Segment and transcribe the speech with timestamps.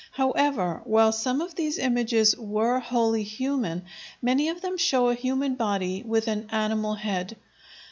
[0.13, 3.83] However, while some of these images were wholly human,
[4.19, 7.37] many of them show a human body with an animal head.